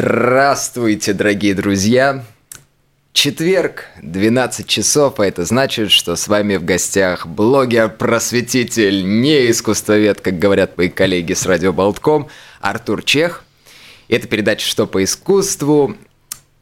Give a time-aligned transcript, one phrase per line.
[0.00, 2.24] Здравствуйте, дорогие друзья!
[3.12, 10.38] Четверг, 12 часов, а это значит, что с вами в гостях блогер-просветитель, не искусствовед, как
[10.38, 12.28] говорят мои коллеги с Радио Болтком,
[12.60, 13.42] Артур Чех.
[14.08, 15.96] Это передача «Что по искусству».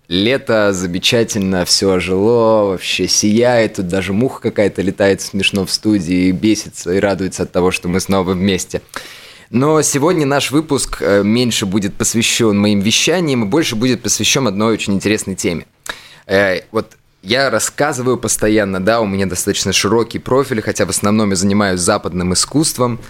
[0.09, 6.33] Лето замечательно, все ожило, вообще сияет, тут даже муха какая-то летает смешно в студии, и
[6.33, 8.81] бесится и радуется от того, что мы снова вместе.
[9.51, 14.75] Но сегодня наш выпуск э, меньше будет посвящен моим вещаниям и больше будет посвящен одной
[14.75, 15.67] очень интересной теме.
[16.27, 16.97] Э, вот
[17.27, 22.33] я рассказываю постоянно, да, у меня достаточно широкий профиль, хотя в основном я занимаюсь западным
[22.33, 23.01] искусством,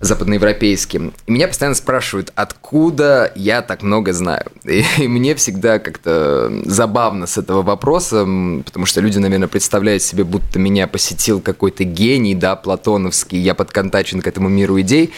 [0.00, 1.12] западноевропейским.
[1.26, 4.46] И меня постоянно спрашивают, откуда я так много знаю.
[4.64, 8.26] И, и мне всегда как-то забавно с этого вопроса,
[8.64, 14.22] потому что люди, наверное, представляют себе, будто меня посетил какой-то гений, да, платоновский, я подконтачен
[14.22, 15.12] к этому миру идей.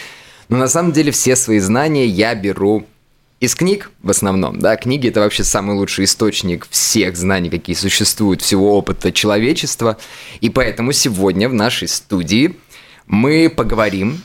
[0.49, 2.87] Но на самом деле все свои знания я беру
[3.41, 8.43] из книг в основном, да, книги это вообще самый лучший источник всех знаний, какие существуют,
[8.43, 9.97] всего опыта человечества,
[10.41, 12.57] и поэтому сегодня в нашей студии
[13.07, 14.23] мы поговорим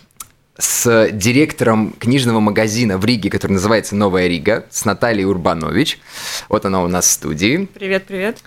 [0.57, 5.99] с директором книжного магазина в Риге, который называется «Новая Рига», с Натальей Урбанович.
[6.47, 7.67] Вот она у нас в студии.
[7.73, 8.37] Привет, привет.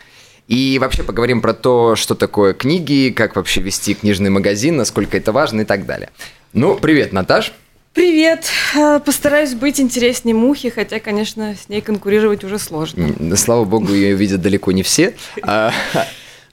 [0.47, 5.33] И вообще поговорим про то, что такое книги, как вообще вести книжный магазин, насколько это
[5.33, 6.11] важно и так далее.
[6.53, 7.53] Ну, привет, Наташ.
[7.97, 8.45] Привет!
[8.77, 13.09] Э, постараюсь быть интереснее мухи, хотя, конечно, с ней конкурировать уже сложно.
[13.37, 15.15] Слава богу, ее видят далеко не все.
[15.41, 15.73] А,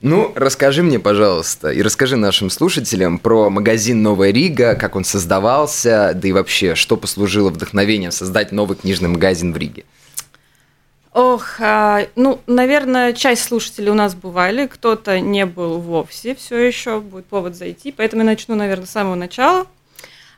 [0.00, 6.12] ну, расскажи мне, пожалуйста, и расскажи нашим слушателям про магазин «Новая Рига», как он создавался,
[6.14, 9.84] да и вообще, что послужило вдохновением создать новый книжный магазин в Риге.
[11.12, 17.00] Ох, а, ну, наверное, часть слушателей у нас бывали, кто-то не был вовсе все еще,
[17.00, 19.66] будет повод зайти, поэтому я начну, наверное, с самого начала–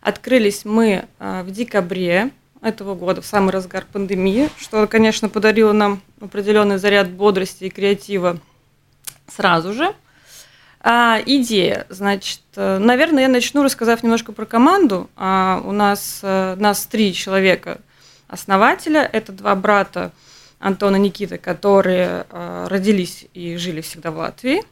[0.06, 2.30] Открылись мы а, в декабре
[2.62, 8.38] этого года, в самый разгар пандемии, что, конечно, подарило нам определенный заряд бодрости и креатива
[9.26, 9.92] сразу же.
[10.78, 15.10] А, идея, значит, э, наверное, я начну, рассказав немножко про команду.
[15.16, 17.80] А, у нас, э, нас три человека
[18.28, 20.12] основателя, это два брата
[20.60, 24.62] Антона и Никита, которые родились и жили всегда в Латвии.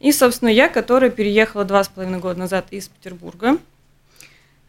[0.00, 3.58] И, собственно, я, которая переехала два с половиной года назад из Петербурга–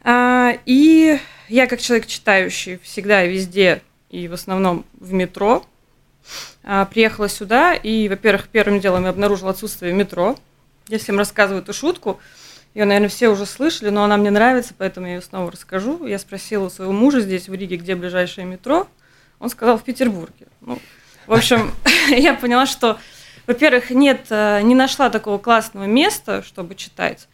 [0.07, 5.66] и я, как человек читающий, всегда везде, и в основном в метро,
[6.63, 10.38] а, приехала сюда, и, во-первых, первым делом я обнаружила отсутствие метро.
[10.88, 12.19] Я всем рассказываю эту шутку.
[12.73, 16.05] Ее, наверное, все уже слышали, но она мне нравится, поэтому я ее снова расскажу.
[16.05, 18.88] Я спросила у своего мужа здесь, в Риге, где ближайшее метро.
[19.39, 20.47] Он сказал, в Петербурге.
[20.61, 20.79] Ну,
[21.27, 21.71] в общем,
[22.09, 22.97] я поняла, что,
[23.47, 27.27] во-первых, нет, э, не нашла такого классного места, чтобы читать.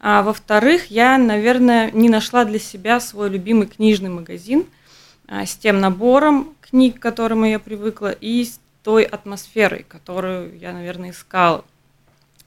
[0.00, 4.66] А во-вторых, я, наверное, не нашла для себя свой любимый книжный магазин
[5.26, 10.72] а, с тем набором книг, к которым я привыкла, и с той атмосферой, которую я,
[10.72, 11.64] наверное, искала.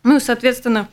[0.04, 0.88] Ну и, соответственно,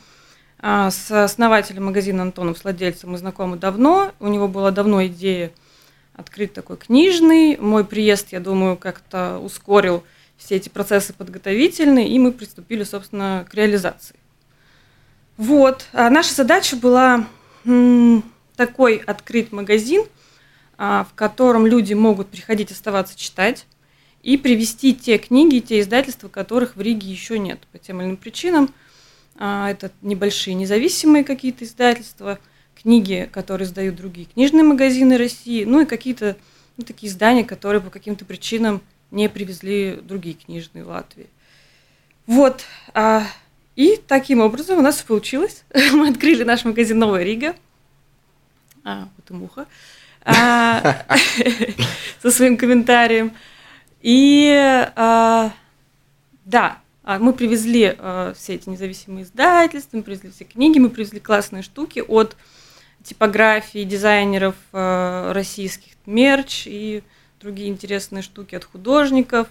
[0.59, 4.11] а, с основателем магазина Антоном, с владельцем мы знакомы давно.
[4.19, 5.51] У него была давно идея
[6.13, 7.57] открыть такой книжный.
[7.57, 10.03] Мой приезд, я думаю, как-то ускорил
[10.35, 14.15] все эти процессы подготовительные, и мы приступили, собственно, к реализации.
[15.37, 15.85] Вот.
[15.93, 17.27] А наша задача была
[18.55, 20.03] такой открыть магазин,
[20.77, 23.65] а, в котором люди могут приходить оставаться читать
[24.23, 28.17] и привести те книги, те издательства, которых в Риге еще нет по тем или иным
[28.17, 28.73] причинам.
[29.35, 32.39] А, это небольшие независимые какие-то издательства,
[32.81, 36.37] книги, которые издают другие книжные магазины России, ну и какие-то
[36.77, 38.81] ну, такие издания, которые по каким-то причинам
[39.11, 41.27] не привезли другие книжные Латвии.
[42.27, 42.63] Вот.
[43.77, 45.63] И таким образом у нас получилось.
[45.93, 47.55] Мы открыли наш магазин «Новая Рига».
[48.83, 49.67] А, вот и муха.
[52.21, 53.33] Со своим комментарием.
[54.01, 54.51] И
[54.95, 55.51] а,
[56.43, 61.19] да, а, мы привезли а, все эти независимые издательства, мы привезли все книги, мы привезли
[61.19, 62.35] классные штуки от
[63.03, 67.03] типографии, дизайнеров российских, мерч и
[67.39, 69.47] другие интересные штуки от художников.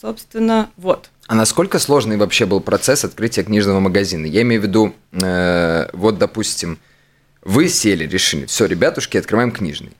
[0.00, 1.10] Собственно, вот.
[1.30, 4.26] А насколько сложный вообще был процесс открытия книжного магазина?
[4.26, 6.80] Я имею в виду, э, вот, допустим,
[7.44, 9.92] вы сели, решили, все, ребятушки, открываем книжный.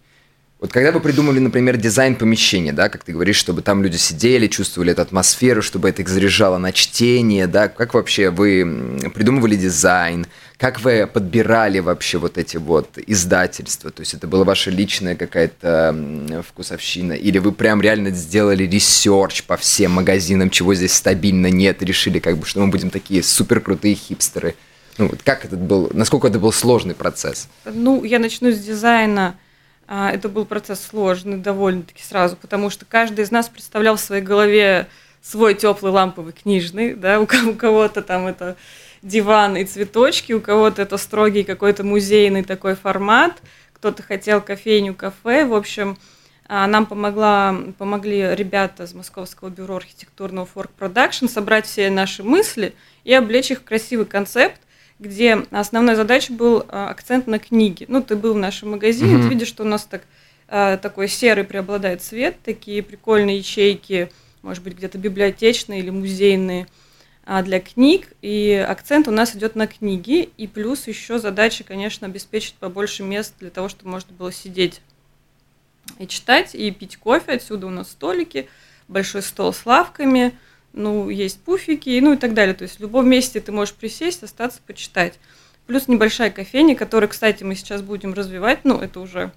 [0.58, 4.48] Вот когда вы придумали, например, дизайн помещения, да, как ты говоришь, чтобы там люди сидели,
[4.48, 10.26] чувствовали эту атмосферу, чтобы это их заряжало на чтение, да, как вообще вы придумывали дизайн,
[10.60, 16.44] как вы подбирали вообще вот эти вот издательства, то есть это была ваша личная какая-то
[16.46, 22.18] вкусовщина, или вы прям реально сделали research по всем магазинам, чего здесь стабильно нет, решили
[22.18, 24.54] как бы, что мы будем такие супер крутые хипстеры.
[24.98, 27.48] Ну, вот как это был, насколько это был сложный процесс?
[27.64, 29.38] Ну, я начну с дизайна
[29.88, 34.22] А, это был процесс сложный довольно-таки сразу, потому что каждый из нас представлял в своей
[34.22, 34.88] голове
[35.22, 38.56] свой теплый ламповый книжный, да, у кого-то там это
[39.02, 43.42] диван и цветочки, у кого-то это строгий какой-то музейный такой формат,
[43.72, 45.96] кто-то хотел кофейню, кафе, в общем,
[46.46, 52.74] а, нам помогла, помогли ребята из Московского бюро архитектурного Fork Production собрать все наши мысли
[53.04, 54.60] и облечь их в красивый концепт,
[54.98, 57.86] где основная задача был а, акцент на книге.
[57.88, 59.22] Ну, ты был в нашем магазине, mm-hmm.
[59.22, 60.02] ты видишь, что у нас так,
[60.48, 64.10] а, такой серый преобладает цвет, такие прикольные ячейки,
[64.42, 66.66] может быть, где-то библиотечные или музейные
[67.26, 72.54] для книг, и акцент у нас идет на книги, и плюс еще задача, конечно, обеспечить
[72.54, 74.80] побольше мест для того, чтобы можно было сидеть
[75.98, 77.32] и читать, и пить кофе.
[77.32, 78.48] Отсюда у нас столики,
[78.88, 80.36] большой стол с лавками–
[80.72, 82.54] ну, есть пуфики, ну и так далее.
[82.54, 85.18] То есть в любом месте ты можешь присесть, остаться, почитать.
[85.66, 88.60] Плюс небольшая кофейня, которую, кстати, мы сейчас будем развивать.
[88.64, 89.32] Ну, это уже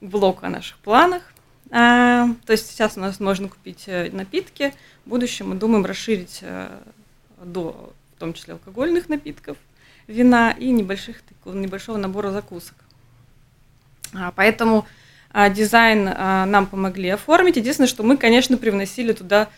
[0.00, 1.22] блок о наших планах.
[1.70, 4.74] А, то есть сейчас у нас можно купить э, напитки.
[5.04, 6.82] В будущем мы думаем расширить а,
[7.44, 9.56] до, в том числе, алкогольных напитков,
[10.06, 12.76] вина и небольших, небольшого набора закусок.
[14.14, 14.86] А, поэтому
[15.32, 17.56] а, дизайн а, нам помогли оформить.
[17.56, 19.48] Единственное, что мы, конечно, привносили туда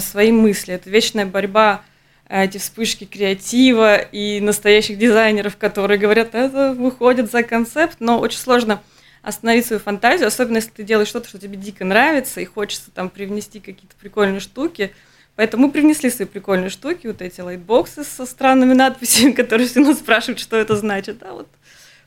[0.00, 0.74] свои мысли.
[0.74, 1.82] Это вечная борьба,
[2.28, 8.82] эти вспышки креатива и настоящих дизайнеров, которые говорят, это выходит за концепт, но очень сложно
[9.22, 13.08] остановить свою фантазию, особенно если ты делаешь что-то, что тебе дико нравится, и хочется там
[13.08, 14.92] привнести какие-то прикольные штуки.
[15.38, 20.00] Поэтому мы привнесли свои прикольные штуки, вот эти лайтбоксы со странными надписями, которые все нас
[20.00, 21.18] спрашивают, что это значит.
[21.18, 21.48] Да, вот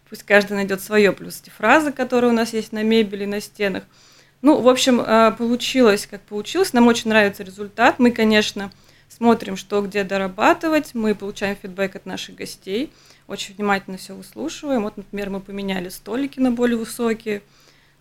[0.08, 3.86] пусть каждый найдет свое, плюс эти фразы, которые у нас есть на мебели, на стенах–
[4.42, 6.74] ну, в общем, э, получилось, как получилось.
[6.74, 8.00] Нам очень нравится результат.
[8.00, 8.72] Мы, конечно,
[9.08, 10.96] смотрим, что где дорабатывать.
[10.96, 12.92] Мы получаем фидбэк от наших гостей.
[13.28, 14.82] Очень внимательно все выслушиваем.
[14.82, 17.44] Вот, например, мы поменяли столики на более высокие,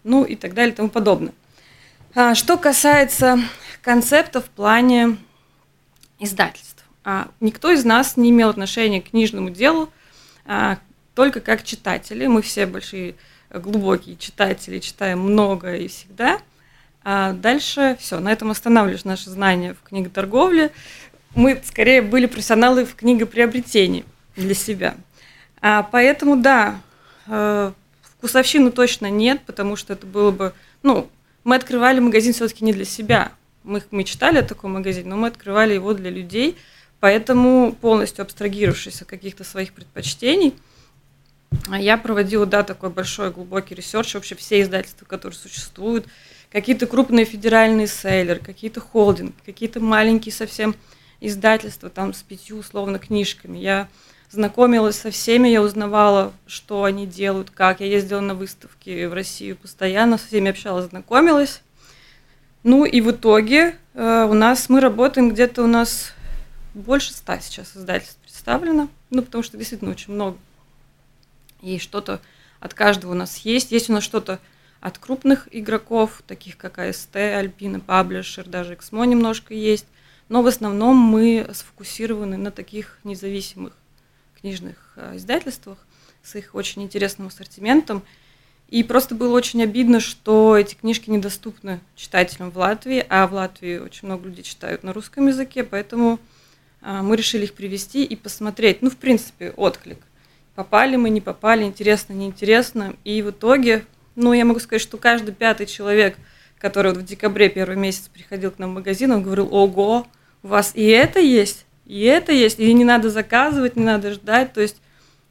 [0.02, 1.34] ну и так далее и тому подобное.
[2.12, 3.38] А, что касается
[3.82, 5.16] концепта в плане
[6.18, 6.84] издательств.
[7.04, 9.90] А, никто из нас не имел отношения к книжному делу,
[10.44, 10.78] а,
[11.14, 12.26] только как читатели.
[12.26, 13.14] Мы все большие
[13.50, 16.40] глубокие читатели, читаем много и всегда.
[17.04, 20.72] А дальше все, на этом останавливаешь наши знания в книготорговле.
[21.36, 24.04] Мы скорее были профессионалы в книгоприобретении
[24.34, 24.96] для себя.
[25.62, 26.80] А поэтому, да,
[27.28, 27.72] э,
[28.02, 30.52] вкусовщины точно нет, потому что это было бы...
[30.82, 31.08] Ну,
[31.50, 33.32] мы открывали магазин все-таки не для себя.
[33.64, 36.56] Мы мечтали о таком магазине, но мы открывали его для людей,
[37.00, 40.54] поэтому полностью абстрагировавшись от каких-то своих предпочтений–
[41.78, 46.06] я проводила, да, такой большой глубокий research, вообще все издательства, которые существуют,
[46.50, 50.74] какие-то крупные федеральные сейлеры, какие-то холдинги, какие-то маленькие совсем
[51.20, 53.58] издательства, там с пятью условно книжками.
[53.58, 53.88] Я
[54.30, 57.80] знакомилась со всеми, я узнавала, что они делают, как.
[57.80, 61.62] Я ездила на выставки в Россию постоянно, со всеми общалась, знакомилась.
[62.62, 66.12] Ну и в итоге э, у нас, мы работаем где-то у нас
[66.74, 70.38] больше ста сейчас издательств представлено, ну потому что действительно очень много
[71.62, 72.20] и что-то
[72.60, 73.72] от каждого у нас есть.
[73.72, 74.38] Есть у нас что-то
[74.80, 79.86] от крупных игроков, таких как АСТ, Альпина, Паблишер, даже Эксмо немножко есть.
[80.28, 83.72] Но в основном мы сфокусированы на таких независимых
[84.40, 85.78] книжных а, издательствах
[86.22, 88.02] с их очень интересным ассортиментом.
[88.68, 93.78] И просто было очень обидно, что эти книжки недоступны читателям в Латвии, а в Латвии
[93.78, 96.18] очень много людей читают на русском языке, поэтому
[96.80, 99.98] а, мы решили их привести и посмотреть, ну, в принципе, отклик
[100.60, 102.94] попали мы, не попали, интересно, неинтересно.
[103.04, 106.18] И в итоге, ну, я могу сказать, что каждый пятый человек,
[106.58, 110.06] который вот в декабре первый месяц приходил к нам в магазин, он говорил, ого,
[110.42, 114.52] у вас и это есть, и это есть, и не надо заказывать, не надо ждать.
[114.52, 114.76] То есть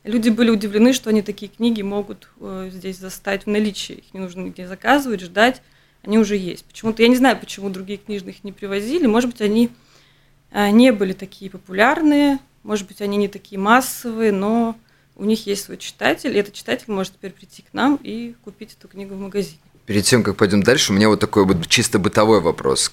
[0.04, 3.94] люди были удивлены, что они такие книги могут э, здесь застать в наличии.
[3.94, 5.62] Их не нужно нигде заказывать, ждать,
[6.04, 6.66] они уже есть.
[6.66, 9.70] Почему-то, я не знаю, почему другие книжных не привозили, может быть, они
[10.51, 14.75] э, не были такие популярные, может быть, они не такие массовые, но
[15.16, 18.75] у них есть свой читатель, и этот читатель может теперь прийти к нам и купить
[18.78, 19.60] эту книгу в магазине.
[19.86, 22.92] Перед тем, как пойдем дальше, у меня вот такой вот чисто бытовой вопрос.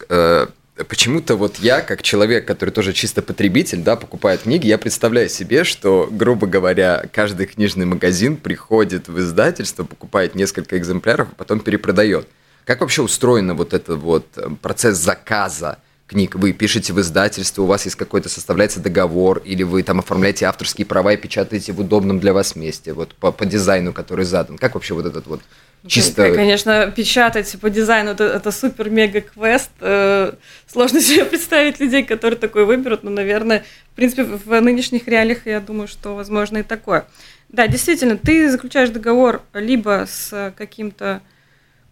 [0.89, 5.65] Почему-то вот я, как человек, который тоже чисто потребитель, да, покупает книги, я представляю себе,
[5.65, 12.29] что, грубо говоря, каждый книжный магазин приходит в издательство, покупает несколько экземпляров, а потом перепродает.
[12.67, 16.35] Как вообще устроен вот этот вот э, процесс заказа книг.
[16.35, 20.87] Вы пишете в издательство, у вас есть какой-то составляется договор, или вы там оформляете авторские
[20.87, 24.59] права и печатаете в удобном для вас месте, вот по, по дизайну, который задан.
[24.59, 25.41] Как вообще вот этот вот
[25.87, 26.35] чисто...
[26.35, 29.71] Конечно, печатать по дизайну это, это супер-мега-квест.
[29.81, 30.33] Э,
[30.67, 35.61] сложно себе представить людей, которые такое выберут, но, наверное, в принципе, в нынешних реалиях я
[35.61, 37.07] думаю, что возможно и такое.
[37.49, 41.23] Да, действительно, ты заключаешь договор либо с каким-то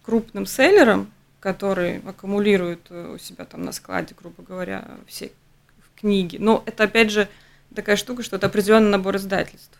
[0.03, 5.31] крупным селлерам, которые аккумулируют э, у себя там на складе, грубо говоря, все
[5.95, 6.37] книги.
[6.39, 7.27] Но это, опять же,
[7.73, 9.77] такая штука, что это определенный набор издательств.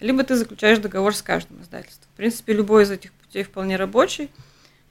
[0.00, 2.08] Либо ты заключаешь договор с каждым издательством.
[2.14, 4.30] В принципе, любой из этих путей вполне рабочий.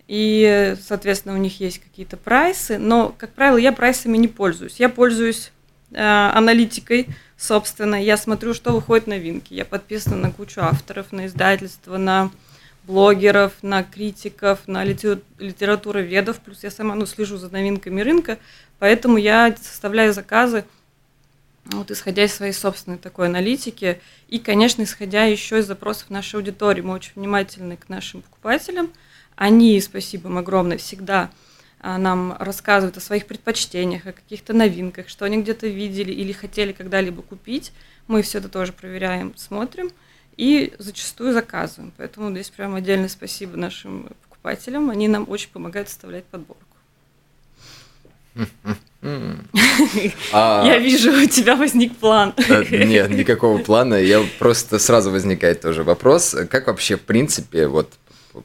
[0.08, 2.77] И, соответственно, у них есть какие-то прайсы.
[2.77, 4.79] Но, как правило, я прайсами не пользуюсь.
[4.79, 5.51] Я пользуюсь
[5.91, 8.01] э, аналитикой, собственно.
[8.01, 9.53] Я смотрю, что выходит новинки.
[9.53, 12.32] Я подписана на кучу авторов, на издательства, на
[12.84, 18.38] блогеров, на критиков, на литературоведов, плюс я сама ну, слежу за новинками рынка,
[18.79, 20.63] поэтому я составляю заказы,
[21.72, 26.82] вот, исходя из своей собственной такой аналитики, и, конечно, исходя еще из запросов нашей аудитории.
[26.82, 28.92] Мы очень внимательны к нашим покупателям.
[29.36, 31.30] Они, спасибо им огромное, всегда
[31.80, 36.72] а, нам рассказывают о своих предпочтениях, о каких-то новинках, что они где-то видели или хотели
[36.72, 37.72] когда-либо купить.
[38.08, 39.92] Мы все это тоже проверяем, смотрим–
[40.38, 41.92] и зачастую заказываем.
[41.98, 44.90] Поэтому здесь прям отдельное спасибо нашим покупателям.
[44.90, 46.64] Они нам очень помогают составлять подборку.
[49.01, 52.34] А я вижу, у тебя возник план.
[52.72, 53.96] Нет, никакого плана.
[53.96, 57.94] Я просто сразу возникает тоже вопрос, как вообще в принципе вот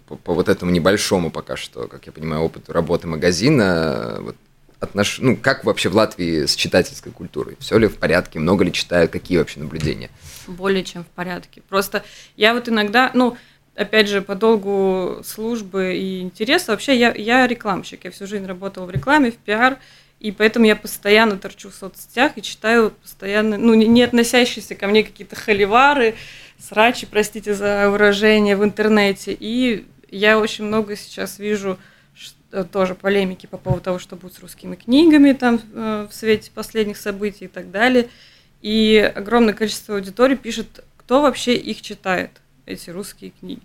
[0.06, 4.36] по, вот этому небольшому пока что, как я понимаю, опыту работы магазина, вот
[4.80, 5.18] отнош...
[5.20, 7.56] ну, как вообще в Латвии с читательской культурой?
[7.60, 8.38] Все ли в порядке?
[8.38, 9.10] Много ли читают?
[9.10, 10.10] Какие вообще наблюдения?
[10.46, 11.62] Более чем в порядке.
[11.68, 12.04] Просто
[12.36, 13.36] я вот иногда, ну,
[13.74, 18.04] опять же, по долгу службы и интереса, вообще я, я рекламщик.
[18.04, 19.78] Я всю жизнь работала в рекламе, в пиар,
[20.22, 25.02] и поэтому я постоянно торчу в соцсетях и читаю постоянно, ну, не относящиеся ко мне
[25.02, 26.14] какие-то холивары,
[26.58, 29.36] срачи, простите за выражение, в интернете.
[29.38, 31.78] И я очень много сейчас вижу
[32.52, 36.50] Э, тоже полемики по поводу того, что будет с русскими книгами там э, в свете
[36.54, 38.10] последних событий и так далее.
[38.60, 42.30] И огромное количество аудитории пишет, кто вообще их читает,
[42.66, 43.62] эти русские книги.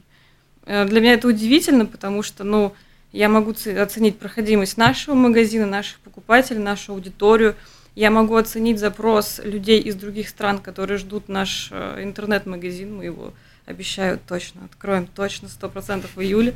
[0.65, 2.73] Э, для меня это удивительно, потому что, ну,
[3.11, 7.55] я могу оценить проходимость нашего магазина, наших покупателей, нашу аудиторию.
[7.95, 13.33] Я могу оценить запрос людей из других стран, которые ждут наш интернет-магазин, мы его
[13.67, 16.55] Обещаю точно, откроем точно, сто процентов в июле.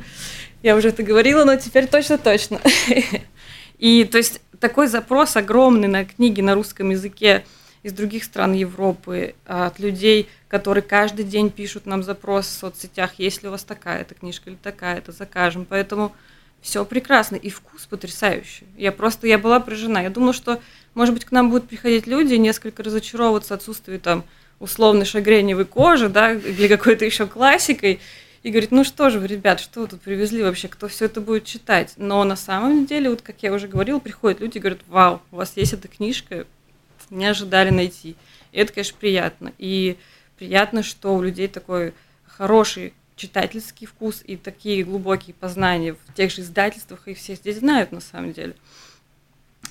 [0.62, 2.58] Я уже это говорила, но теперь точно-точно.
[3.78, 7.44] И то есть такой запрос огромный на книги на русском языке
[7.82, 13.42] из других стран Европы, от людей, которые каждый день пишут нам запрос в соцсетях, есть
[13.42, 15.66] ли у вас такая-то книжка или такая-то, закажем.
[15.68, 16.12] Поэтому
[16.62, 18.66] все прекрасно, и вкус потрясающий.
[18.78, 19.98] Я просто, я была поражена.
[19.98, 20.62] Я думала, что,
[20.94, 24.24] может быть, к нам будут приходить люди, несколько разочаровываться отсутствие там
[24.60, 28.00] условной шагреневой кожи, да, или какой-то еще классикой,
[28.44, 31.20] и говорит, ну что же вы, ребят, что вы тут привезли вообще, кто все это
[31.20, 31.94] будет читать?
[31.96, 35.36] Но на самом деле, вот как я уже говорила, приходят люди и говорят, вау, у
[35.36, 36.46] вас есть эта книжка,
[37.10, 38.16] не ожидали найти.
[38.52, 39.52] И это, конечно, приятно.
[39.58, 39.96] И
[40.38, 41.92] приятно, что у людей такой
[42.26, 47.92] хороший читательский вкус и такие глубокие познания в тех же издательствах, и все здесь знают
[47.92, 48.54] на самом деле.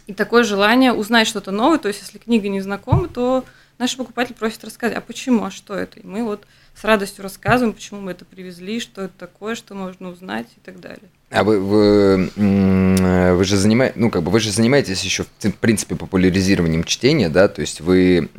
[0.07, 3.45] И такое желание узнать что-то новое, то есть если книга не знакома, то
[3.82, 6.00] Наши покупатели просят рассказать, а почему, а что это?
[6.00, 6.46] И мы вот
[6.80, 10.80] с радостью рассказываем, почему мы это привезли, что это такое, что можно узнать и так
[10.80, 11.10] далее.
[11.32, 15.96] А вы, вы, вы же занимаетесь, ну, как бы вы же занимаетесь еще, в принципе,
[15.96, 18.30] популяризированием чтения, да, то есть вы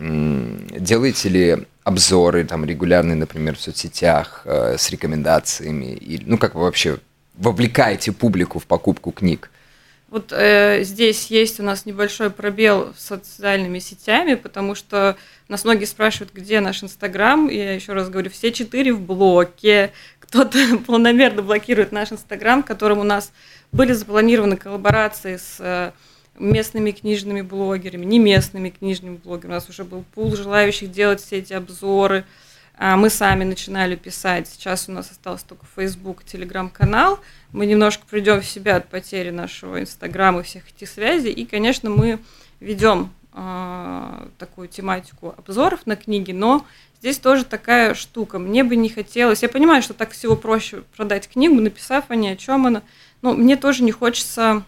[0.78, 6.60] делаете ли обзоры там регулярные, например, в соцсетях э, с рекомендациями, и, ну, как вы
[6.60, 7.00] вообще
[7.34, 9.50] вовлекаете публику в покупку книг?
[10.12, 15.16] Вот э, здесь есть у нас небольшой пробел с социальными сетями, потому что
[15.48, 17.48] нас многие спрашивают, где наш Инстаграм.
[17.48, 19.90] Я еще раз говорю, все четыре в блоке.
[20.20, 23.32] Кто-то планомерно блокирует наш Инстаграм, в котором у нас
[23.72, 25.92] были запланированы коллаборации с э,
[26.38, 29.52] местными книжными блогерами, не местными книжными блогерами.
[29.52, 32.18] У нас уже был пул желающих делать все эти обзоры.
[32.18, 32.26] А
[32.78, 34.48] мы сами начинали писать.
[34.48, 37.20] Сейчас у нас остался только Facebook, Telegram-канал.
[37.52, 41.30] Мы немножко придем в себя от потери нашего Инстаграма и всех этих связей.
[41.30, 42.18] И, конечно, мы
[42.60, 46.66] ведем э, такую тематику обзоров на книги, но
[47.00, 48.38] здесь тоже такая штука.
[48.38, 49.42] Мне бы не хотелось...
[49.42, 52.82] Я понимаю, что так всего проще продать книгу, написав о ней, о чем она.
[53.20, 54.64] Но мне тоже не хочется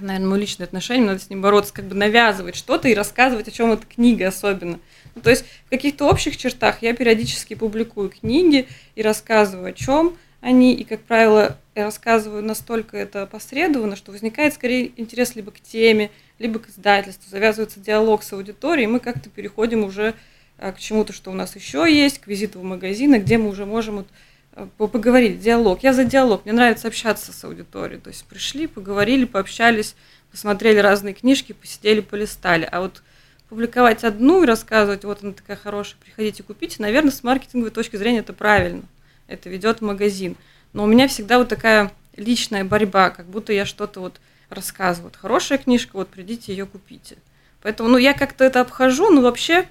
[0.00, 3.50] наверное, мое личное отношение, надо с ним бороться, как бы навязывать что-то и рассказывать, о
[3.50, 4.78] чем эта книга особенно.
[5.20, 10.16] Ну, то есть в каких-то общих чертах я периодически публикую книги и рассказываю о чем
[10.40, 15.60] они, и, как правило, я рассказываю настолько это опосредованно, что возникает скорее интерес либо к
[15.60, 20.14] теме, либо к издательству, завязывается диалог с аудиторией, и мы как-то переходим уже
[20.56, 23.66] а, к чему-то, что у нас еще есть, к визиту в магазин, где мы уже
[23.66, 24.06] можем вот
[24.54, 25.82] а, поговорить, диалог.
[25.82, 29.94] Я за диалог, мне нравится общаться с аудиторией, то есть пришли, поговорили, пообщались,
[30.30, 33.02] посмотрели разные книжки, посидели, полистали, а вот
[33.50, 38.20] публиковать одну и рассказывать, вот она такая хорошая, приходите купите, наверное, с маркетинговой точки зрения
[38.20, 38.82] это правильно.
[39.26, 40.36] Это ведет магазин.
[40.72, 45.10] но у меня всегда вот такая личная борьба, как будто я что-то вот рассказываю.
[45.10, 47.16] Вот хорошая книжка, вот придите ее купите.
[47.60, 49.62] Поэтому, ну, я как-то это обхожу, но вообще,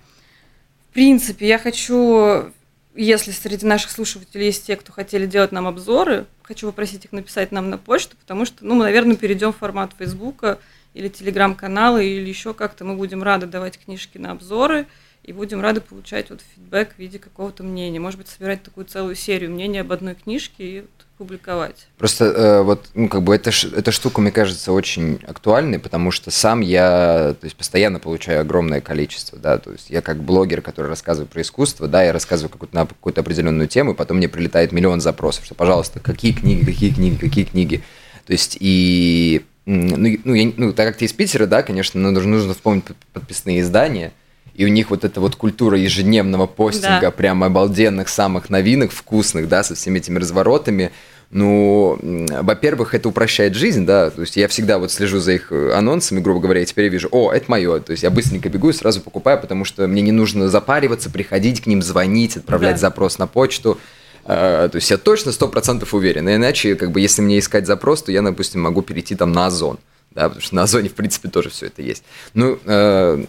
[0.90, 2.52] в принципе, я хочу,
[2.96, 7.54] если среди наших слушателей есть те, кто хотели делать нам обзоры, хочу попросить их написать
[7.54, 10.60] нам на почту, потому что, ну, мы, наверное, перейдем в формат Фейсбука
[10.94, 14.88] или Телеграм-канала, или еще как-то мы будем рады давать книжки на обзоры,
[15.24, 18.00] и будем рады получать вот фидбэк в виде какого-то мнения.
[18.00, 21.88] Может быть, собирать такую целую серию мнений об одной книжке и вот публиковать.
[21.98, 26.32] Просто э, вот, ну, как бы эта, эта штука, мне кажется, очень актуальной, потому что
[26.32, 30.88] сам я, то есть, постоянно получаю огромное количество, да, то есть я как блогер, который
[30.88, 34.72] рассказывает про искусство, да, я рассказываю какую-то, на какую-то определенную тему, и потом мне прилетает
[34.72, 37.84] миллион запросов, что, пожалуйста, какие книги, какие книги, какие книги.
[38.26, 42.12] То есть, и, ну, ну, я, ну так как ты из Питера, да, конечно, ну,
[42.12, 44.14] нужно, нужно вспомнить подписные издания,
[44.56, 47.12] и у них вот эта вот культура ежедневного постинга, да.
[47.12, 50.92] прям обалденных самых новинок, вкусных, да, со всеми этими разворотами,
[51.32, 52.00] ну,
[52.42, 56.20] во-первых, это упрощает жизнь, да, то есть я всегда вот слежу за их э, анонсами,
[56.20, 59.00] грубо говоря, я теперь вижу, о, это мое, то есть я быстренько бегу и сразу
[59.00, 62.80] покупаю, потому что мне не нужно запариваться, приходить к ним, звонить, отправлять да.
[62.80, 63.80] запрос на почту,
[64.30, 68.12] то есть я точно сто процентов уверен, иначе, как бы, если мне искать запрос, то
[68.12, 69.80] я, допустим, могу перейти там на Озон,
[70.12, 72.04] да, потому что на Озоне, в принципе, тоже все это есть.
[72.36, 73.24] Ну, э,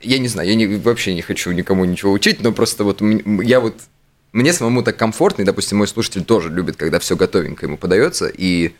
[0.00, 3.60] я не знаю, я не, вообще не хочу никому ничего учить, но просто вот я
[3.60, 3.76] вот
[4.32, 8.26] мне самому так комфортно, и, допустим, мой слушатель тоже любит, когда все готовенько ему подается,
[8.26, 8.72] и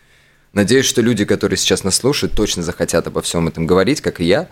[0.52, 4.24] надеюсь, что люди, которые сейчас нас слушают, точно захотят обо всем этом говорить, как и
[4.24, 4.48] я.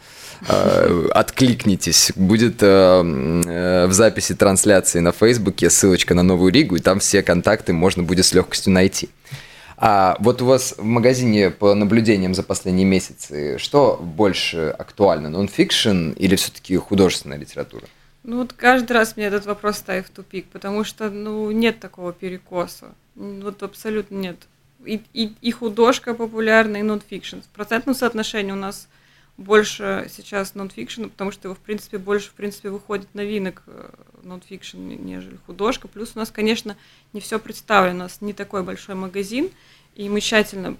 [0.46, 2.12] Откликнитесь.
[2.14, 7.22] Будет э, э, в записи трансляции на Фейсбуке ссылочка на Новую Ригу, и там все
[7.22, 9.08] контакты можно будет с легкостью найти.
[9.76, 16.10] А вот у вас в магазине по наблюдениям за последние месяцы, что больше актуально, нон-фикшн
[16.10, 17.84] или все-таки художественная литература?
[18.24, 22.12] Ну вот каждый раз мне этот вопрос ставит в тупик, потому что ну нет такого
[22.12, 22.88] перекоса.
[23.14, 24.36] Вот абсолютно нет.
[24.84, 27.38] И, и, и художка популярна, и нонфикшн.
[27.38, 28.88] В процентном соотношении у нас
[29.38, 33.90] больше сейчас нонфикшн, потому что его, в принципе, больше, в принципе, выходит новинок э,
[34.24, 35.86] нонфикшн, нежели художка.
[35.86, 36.76] Плюс у нас, конечно,
[37.12, 37.94] не все представлено.
[37.94, 39.50] У нас не такой большой магазин,
[39.94, 40.76] и мы тщательно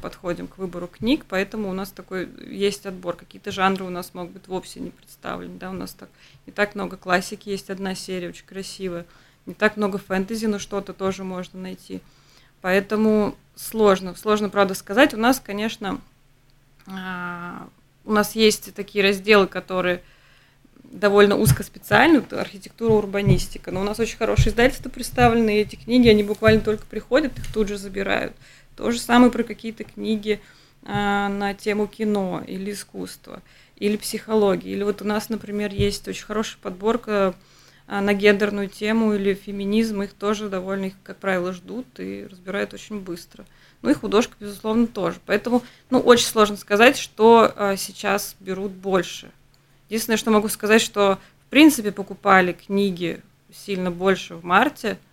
[0.00, 3.14] подходим к выбору книг, поэтому у нас такой есть отбор.
[3.14, 5.58] Какие-то жанры у нас могут быть вовсе не представлены.
[5.58, 5.68] Да?
[5.68, 6.08] У нас так,
[6.46, 9.04] не так много классики, есть одна серия очень красивая.
[9.44, 12.00] Не так много фэнтези, но что-то тоже можно найти.
[12.62, 15.12] Поэтому сложно, сложно, правда, сказать.
[15.12, 16.00] У нас, конечно,
[16.86, 17.68] а,
[18.08, 20.02] у нас есть такие разделы, которые
[20.82, 23.70] довольно узкоспециальны, архитектура, урбанистика.
[23.70, 27.52] Но у нас очень хорошие издательства представлены, и эти книги, они буквально только приходят, их
[27.52, 28.32] тут же забирают.
[28.76, 30.40] То же самое про какие-то книги
[30.84, 33.42] а, на тему кино или искусства,
[33.76, 34.72] или психологии.
[34.72, 37.34] Или вот у нас, например, есть очень хорошая подборка
[37.86, 42.72] а, на гендерную тему или феминизм, их тоже довольно, их, как правило, ждут и разбирают
[42.72, 43.44] очень быстро.
[43.82, 45.18] Ну и художка, безусловно, тоже.
[45.26, 49.30] Поэтому, ну, очень сложно сказать, что а, сейчас берут больше.
[49.88, 53.20] Единственное, что могу сказать, что, в принципе, покупали книги
[53.52, 54.98] сильно больше в марте–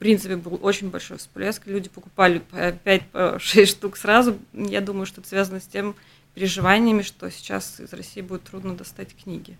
[0.00, 1.66] принципе, был очень большой всплеск.
[1.66, 4.36] Люди покупали по 5-6 штук сразу.
[4.52, 5.94] Я думаю, что это связано с тем
[6.34, 9.56] переживаниями, что сейчас из России будет трудно достать книги.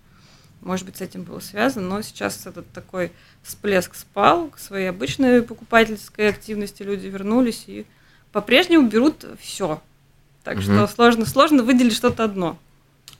[0.62, 5.42] Может быть, с этим было связано, но сейчас этот такой всплеск спал, к своей обычной
[5.42, 7.86] покупательской активности люди вернулись и
[8.32, 9.80] по-прежнему берут все.
[10.44, 10.62] Так угу.
[10.62, 12.58] что сложно, сложно выделить что-то одно.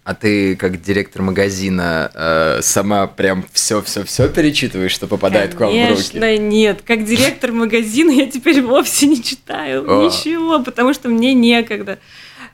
[0.03, 5.71] А ты, как директор магазина, э, сама прям все-все-все перечитываешь, что попадает Конечно, к вам
[5.71, 6.11] в руки?
[6.13, 6.83] Конечно, нет.
[6.83, 10.07] Как директор магазина я теперь вовсе не читаю О.
[10.07, 11.99] ничего, потому что мне некогда.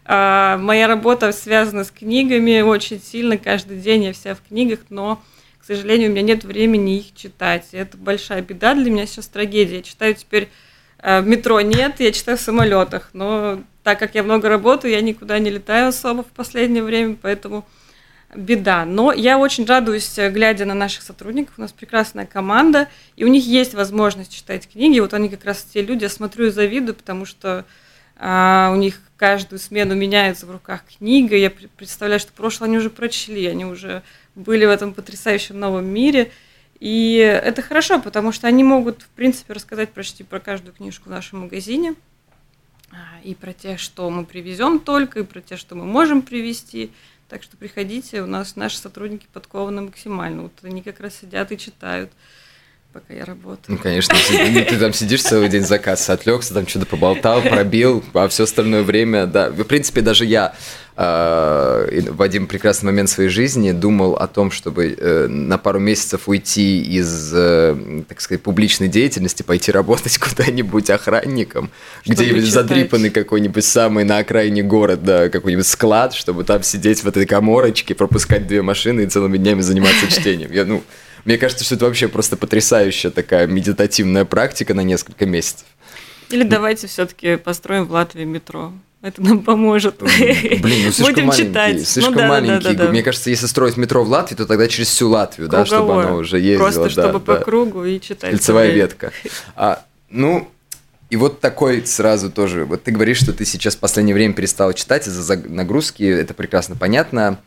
[0.05, 3.39] А, моя работа связана с книгами очень сильно.
[3.39, 5.23] Каждый день я вся в книгах, но,
[5.61, 7.69] к сожалению, у меня нет времени их читать.
[7.73, 9.77] И это большая беда для меня сейчас трагедия.
[9.77, 10.49] Я читаю теперь
[11.03, 15.39] в метро нет, я читаю в самолетах, но так как я много работаю, я никуда
[15.39, 17.65] не летаю особо в последнее время, поэтому
[18.35, 18.85] беда.
[18.85, 21.55] Но я очень радуюсь, э, глядя на наших сотрудников.
[21.57, 25.01] У нас прекрасная команда, и у них есть возможность читать книги.
[25.01, 27.65] Вот они как раз те люди, я смотрю и завидую, потому что
[28.19, 31.37] а, у них каждую смену меняется в руках книга.
[31.37, 34.03] Я представляю, что прошлое они уже прочли, они уже
[34.35, 36.31] были в этом потрясающем новом мире.
[36.81, 41.13] И это хорошо, потому что они могут, в принципе, рассказать почти про каждую книжку в
[41.13, 41.95] нашем магазине.
[42.93, 46.91] А, и про те, что мы привезем только, и про те, что мы можем привезти.
[47.29, 50.43] Так что приходите, у нас наши сотрудники подкованы максимально.
[50.43, 52.13] Вот они как раз сидят и читают
[52.93, 53.77] пока я работаю.
[53.77, 58.27] Ну, конечно, ты, ты там сидишь целый день заказ, отлегся, там что-то поболтал, пробил, а
[58.29, 59.51] все остальное время, да.
[59.51, 60.55] В принципе, даже я,
[60.97, 66.81] в один прекрасный момент своей жизни думал о том, чтобы э, на пару месяцев уйти
[66.81, 71.71] из, э, так сказать, публичной деятельности, пойти работать куда-нибудь охранником,
[72.07, 77.95] где-нибудь задрипанный какой-нибудь самый на окраине города, какой-нибудь склад, чтобы там сидеть в этой коморочке,
[77.95, 80.51] пропускать две машины и целыми днями заниматься чтением.
[80.51, 80.83] Я, ну,
[81.27, 85.67] мне кажется, что это вообще просто потрясающая такая медитативная практика на несколько месяцев.
[86.31, 88.73] Или давайте все-таки построим в Латвии метро.
[89.03, 89.99] Это нам поможет.
[90.01, 91.49] Блин, ну слишком Будем маленький.
[91.49, 91.89] Читать.
[91.89, 92.65] Слишком ну, да, маленький.
[92.65, 92.91] Да, да, да.
[92.91, 96.17] Мне кажется, если строить метро в Латвии, то тогда через всю Латвию, да, чтобы оно
[96.17, 96.65] уже ездило.
[96.65, 97.35] Просто да, чтобы да.
[97.37, 98.31] по кругу и читать.
[98.31, 99.13] Кольцевая ветка.
[99.55, 100.51] А, ну,
[101.09, 102.65] и вот такой сразу тоже.
[102.65, 106.03] Вот ты говоришь, что ты сейчас в последнее время перестал читать из-за нагрузки.
[106.03, 107.39] Это прекрасно понятно.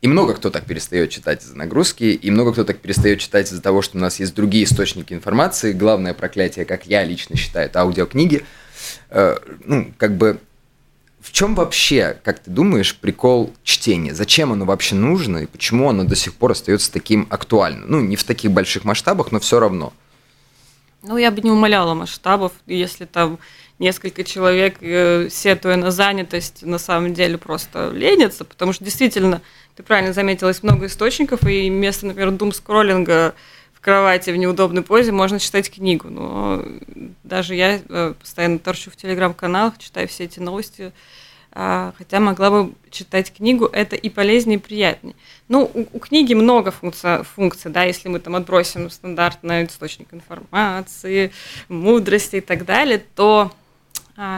[0.00, 3.60] И много кто так перестает читать из-за нагрузки, и много кто так перестает читать из-за
[3.60, 5.72] того, что у нас есть другие источники информации.
[5.72, 8.44] Главное проклятие, как я лично считаю, это аудиокниги.
[9.10, 10.38] Э, ну, как бы
[11.20, 14.14] в чем вообще, как ты думаешь, прикол чтения?
[14.14, 17.84] Зачем оно вообще нужно и почему оно до сих пор остается таким актуальным?
[17.88, 19.92] Ну, не в таких больших масштабах, но все равно.
[21.02, 23.38] Ну, я бы не умоляла масштабов, если там
[23.78, 29.40] несколько человек, э, сетуя на занятость, на самом деле просто ленятся, потому что действительно
[29.76, 33.34] ты правильно заметила, есть много источников, и вместо, например, дум-скроллинга
[33.72, 36.08] в кровати в неудобной позе можно читать книгу.
[36.08, 36.64] Но
[37.22, 40.92] даже я э, постоянно торчу в телеграм-каналах, читаю все эти новости,
[41.52, 45.14] а, хотя могла бы читать книгу, это и полезнее, и приятнее.
[45.48, 51.32] Ну, у, у книги много функций, функций, да, если мы там отбросим стандартный источник информации,
[51.68, 53.52] мудрости и так далее, то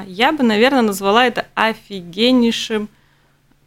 [0.07, 2.89] я бы, наверное, назвала это офигеннейшим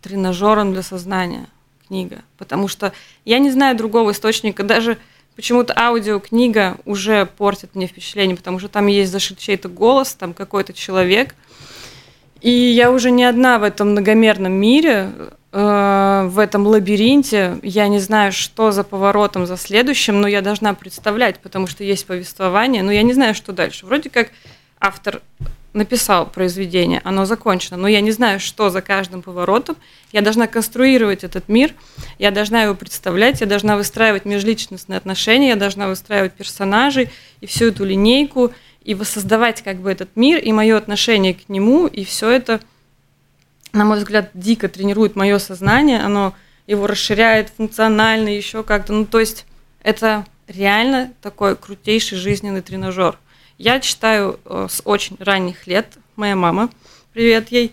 [0.02, 1.48] тренажером для сознания
[1.88, 2.94] книга, потому что
[3.26, 4.98] я не знаю другого источника, даже
[5.36, 10.74] почему-то аудиокнига уже портит мне впечатление, потому что там есть зашит чей-то голос, там какой-то
[10.74, 11.36] человек,
[12.42, 15.12] и я уже не одна в этом многомерном мире,
[15.52, 20.74] э, в этом лабиринте, я не знаю, что за поворотом, за следующим, но я должна
[20.74, 23.86] представлять, потому что есть повествование, но я не знаю, что дальше.
[23.86, 24.32] Вроде как
[24.80, 25.22] автор
[25.74, 29.76] написал произведение, оно закончено, но я не знаю, что за каждым поворотом.
[30.12, 31.74] Я должна конструировать этот мир,
[32.20, 37.10] я должна его представлять, я должна выстраивать межличностные отношения, я должна выстраивать персонажей
[37.42, 38.52] и всю эту линейку,
[38.84, 42.60] и воссоздавать как бы этот мир и мое отношение к нему, и все это,
[43.72, 46.36] на мой взгляд, дико тренирует мое сознание, оно
[46.68, 49.46] его расширяет функционально, еще как-то, ну то есть
[49.82, 53.18] это реально такой крутейший жизненный тренажер.
[53.58, 55.98] Я читаю э, с очень ранних лет.
[56.16, 56.70] Моя мама,
[57.14, 57.72] привет ей,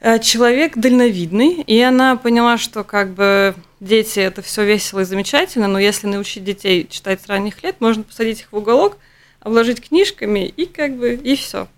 [0.00, 5.68] э, человек дальновидный, и она поняла, что как бы дети это все весело и замечательно,
[5.68, 8.96] но если научить детей читать с ранних лет, можно посадить их в уголок,
[9.40, 11.68] обложить книжками и как бы и все.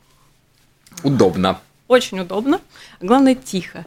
[1.03, 1.61] Удобно.
[1.89, 2.61] Очень удобно.
[3.01, 3.85] Главное тихо.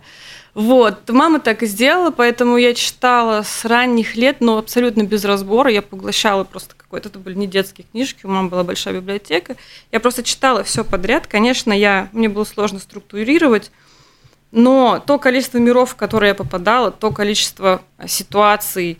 [0.59, 5.71] Вот, мама так и сделала, поэтому я читала с ранних лет, но абсолютно без разбора.
[5.71, 9.55] Я поглощала просто какой-то, это были не детские книжки, у мамы была большая библиотека.
[9.93, 11.27] Я просто читала все подряд.
[11.27, 13.71] Конечно, я, мне было сложно структурировать,
[14.51, 18.99] но то количество миров, в которые я попадала, то количество ситуаций,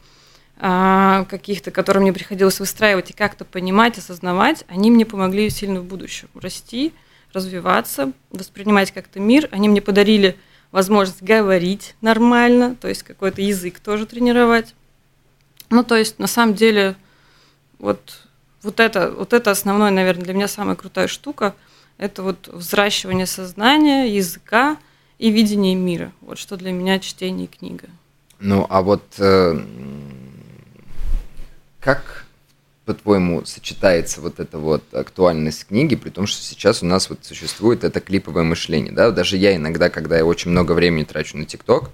[0.60, 5.84] а, каких-то, которые мне приходилось выстраивать и как-то понимать, осознавать, они мне помогли сильно в
[5.84, 6.94] будущем расти,
[7.34, 9.50] развиваться, воспринимать как-то мир.
[9.52, 10.38] Они мне подарили
[10.72, 14.76] возможность говорить нормально, то есть какой-то язык тоже тренировать.
[15.70, 16.96] Ну, то есть, на самом деле,
[17.78, 18.28] вот,
[18.64, 21.56] вот, это, вот это основное, наверное, для меня самая крутая штука.
[21.98, 24.78] Это вот взращивание сознания, языка
[25.18, 26.12] и видение мира.
[26.22, 27.88] Вот что для меня чтение и книга.
[28.40, 29.62] Ну, а вот э,
[31.80, 32.26] как
[32.90, 37.84] по-твоему, сочетается вот эта вот актуальность книги, при том, что сейчас у нас вот существует
[37.84, 41.84] это клиповое мышление, да, даже я иногда, когда я очень много времени трачу на ТикТок,
[41.84, 41.92] то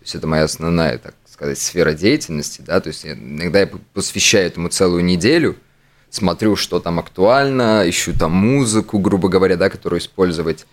[0.00, 4.70] есть это моя основная, так сказать, сфера деятельности, да, то есть иногда я посвящаю этому
[4.70, 5.56] целую неделю,
[6.08, 10.64] смотрю, что там актуально, ищу там музыку, грубо говоря, да, которую использовать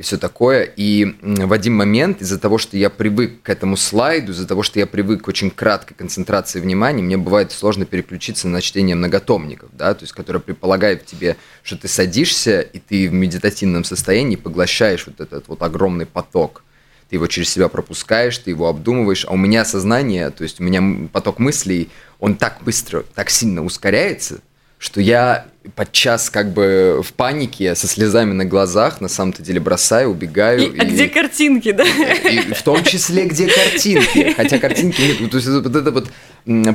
[0.00, 0.62] и все такое.
[0.62, 4.78] И в один момент из-за того, что я привык к этому слайду, из-за того, что
[4.78, 9.92] я привык к очень краткой концентрации внимания, мне бывает сложно переключиться на чтение многотомников, да,
[9.92, 15.06] то есть, которое предполагает в тебе, что ты садишься, и ты в медитативном состоянии поглощаешь
[15.06, 16.64] вот этот вот огромный поток.
[17.10, 20.64] Ты его через себя пропускаешь, ты его обдумываешь, а у меня сознание, то есть у
[20.64, 24.40] меня поток мыслей, он так быстро, так сильно ускоряется,
[24.80, 30.08] что я подчас как бы в панике, со слезами на глазах, на самом-то деле бросаю,
[30.08, 30.72] убегаю.
[30.72, 31.84] И, и, а где картинки, да?
[31.84, 34.32] И, и в том числе, где картинки.
[34.32, 35.30] Хотя картинки нет.
[35.30, 36.10] То есть вот это вот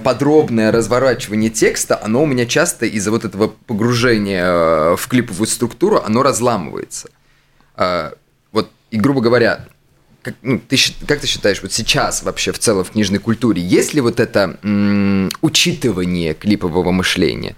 [0.04, 6.00] подробное разворачивание текста, оно у меня часто из-за вот этого погружения э, в клиповую структуру,
[6.06, 7.10] оно разламывается.
[7.76, 8.14] А,
[8.52, 9.66] вот, и грубо говоря,
[10.22, 13.96] как, ну, ты, как ты считаешь, вот сейчас вообще в целом в книжной культуре есть
[13.96, 17.56] ли вот это м- учитывание клипового мышления?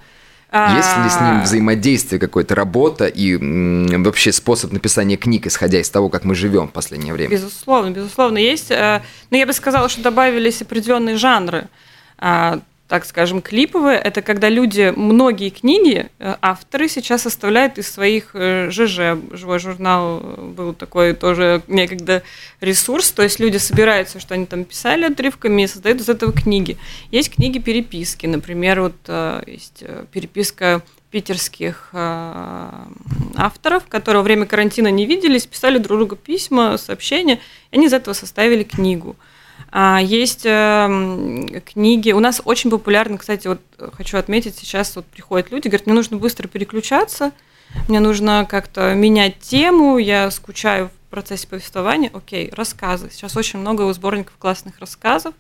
[0.52, 1.42] Есть ли с ним а.
[1.44, 6.70] взаимодействие, какое-то работа и м, вообще способ написания книг, исходя из того, как мы живем
[6.70, 7.32] в последнее время?
[7.32, 8.72] Безусловно, безусловно, есть.
[8.72, 11.68] Э, но я бы сказала, что добавились определенные жанры.
[12.88, 19.00] Так скажем, клиповые, это когда люди, многие книги, э, авторы сейчас составляют из своих ЖЖ.
[19.00, 22.24] Э, Живой журнал был такой тоже некогда
[22.62, 26.78] ресурс, то есть люди собираются, что они там писали отрывками и создают из этого книги.
[27.12, 35.46] Есть книги-переписки, например, вот э, есть переписка питерских авторов, которые во время карантина не виделись,
[35.46, 37.40] писали друг другу письма, сообщения,
[37.72, 39.16] и они из этого составили книгу.
[39.70, 42.12] А, есть эм, книги.
[42.12, 43.60] У нас очень популярно, кстати, вот
[43.94, 47.32] хочу отметить, сейчас вот приходят люди, говорят, мне нужно быстро переключаться,
[47.88, 52.12] мне нужно как-то менять тему, я скучаю в процессе повествования.
[52.14, 53.10] Окей, рассказы.
[53.12, 55.34] Сейчас очень много сборников классных рассказов,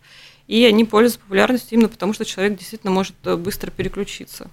[0.47, 4.49] и они пользуются популярностью именно потому, что человек действительно может э, быстро переключиться.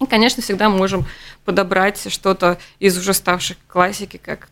[0.00, 1.04] И, конечно, всегда можем
[1.44, 4.48] подобрать что-то из уже ставших классики, как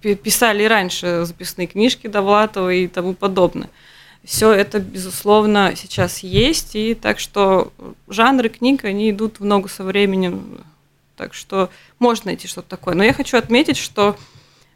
[0.00, 3.70] писали раньше записные книжки Довлатова и тому подобное.
[4.24, 7.72] Все это, безусловно, сейчас есть, и так что
[8.06, 10.60] жанры книг, они идут в ногу со временем,
[11.16, 12.94] так что можно найти что-то такое.
[12.94, 14.16] Но я хочу отметить, что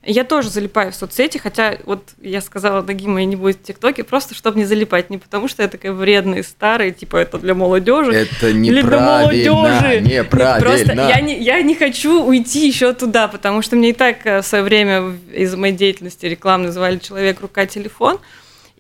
[0.07, 4.05] я тоже залипаю в соцсети, хотя вот я сказала Дагима, я не будет в ТикТоке,
[4.05, 8.13] просто чтобы не залипать, не потому что я такая вредная старая, типа это для молодежи.
[8.13, 10.01] Это неправильно, или для молодежи.
[10.01, 10.61] неправильно.
[10.61, 14.43] Просто я не, я не хочу уйти еще туда, потому что мне и так э,
[14.43, 18.19] в свое время из моей деятельности рекламы называли человек рука телефон.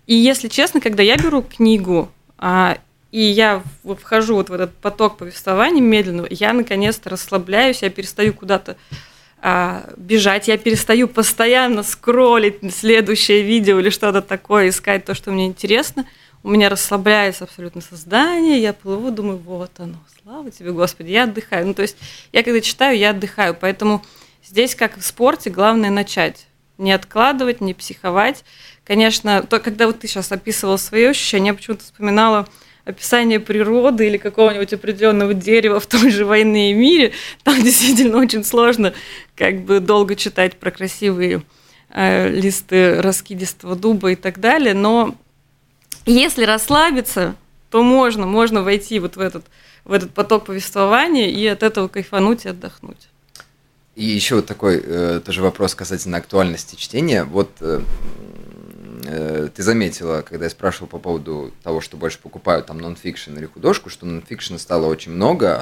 [0.06, 2.76] И если честно, когда я беру книгу, а,
[3.10, 8.76] и я вхожу вот в этот поток повествования медленного, я наконец-то расслабляюсь, я перестаю куда-то
[9.46, 15.44] а, бежать, я перестаю постоянно скроллить следующее видео или что-то такое, искать то, что мне
[15.44, 16.06] интересно.
[16.42, 21.66] У меня расслабляется абсолютно создание, я плыву, думаю, вот оно, слава тебе, Господи, я отдыхаю.
[21.66, 21.98] Ну, то есть
[22.32, 24.02] я когда читаю, я отдыхаю, поэтому
[24.42, 26.46] здесь, как в спорте, главное начать.
[26.78, 28.46] Не откладывать, не психовать.
[28.82, 32.48] Конечно, то, когда вот ты сейчас описывал свои ощущения, я почему-то вспоминала
[32.84, 38.44] описание природы или какого-нибудь определенного дерева в той же «Войне и мире», там действительно очень
[38.44, 38.94] сложно
[39.34, 41.42] как бы долго читать про красивые
[41.90, 45.14] э, листы раскидистого дуба и так далее, но
[46.06, 47.34] если расслабиться,
[47.70, 49.46] то можно, можно войти вот в этот,
[49.84, 53.08] в этот поток повествования и от этого кайфануть и отдохнуть.
[53.96, 57.24] И еще вот такой э, тоже вопрос касательно актуальности чтения.
[57.24, 57.80] Вот э,
[59.06, 63.46] Э, ты заметила, когда я спрашивал по поводу того, что больше покупают там нонфикшн или
[63.46, 65.60] художку, что нонфикшена стало очень много,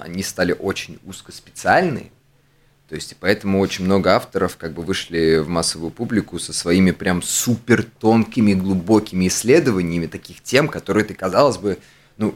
[0.00, 2.10] они стали очень узкоспециальны,
[2.88, 6.90] то есть, и поэтому очень много авторов как бы вышли в массовую публику со своими
[6.90, 11.78] прям супер тонкими, глубокими исследованиями таких тем, которые ты, казалось бы,
[12.16, 12.34] ну,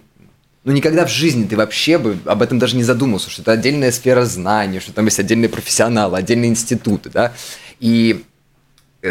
[0.62, 3.90] ну, никогда в жизни ты вообще бы об этом даже не задумался, что это отдельная
[3.90, 7.32] сфера знаний, что там есть отдельные профессионалы, отдельные институты, да.
[7.80, 8.24] И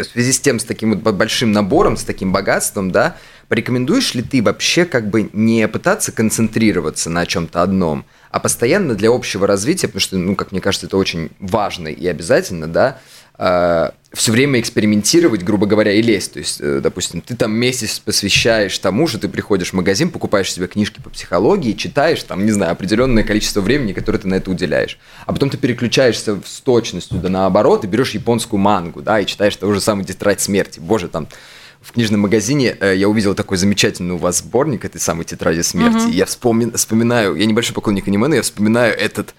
[0.02, 3.16] в связи с тем, с таким вот большим набором, с таким богатством, да,
[3.48, 9.10] порекомендуешь ли ты вообще как бы не пытаться концентрироваться на чем-то одном, а постоянно для
[9.10, 13.23] общего развития, потому что, ну, как мне кажется, это очень важно и обязательно, да, э,
[13.36, 16.34] все время экспериментировать, грубо говоря, и лезть.
[16.34, 20.52] То есть, э, допустим, ты там месяц посвящаешь тому же, ты приходишь в магазин, покупаешь
[20.52, 24.50] себе книжки по психологии, читаешь там, не знаю, определенное количество времени, которое ты на это
[24.50, 24.98] уделяешь.
[25.26, 29.56] А потом ты переключаешься с точностью да наоборот и берешь японскую мангу, да, и читаешь
[29.56, 30.78] того же самого «Тетрадь смерти».
[30.78, 31.26] Боже, там
[31.80, 36.06] в книжном магазине э, я увидел такой замечательный у вас сборник этой самой «Тетради смерти».
[36.06, 36.12] Mm-hmm.
[36.12, 39.34] Я вспомин, вспоминаю, я небольшой поклонник аниме, но я вспоминаю этот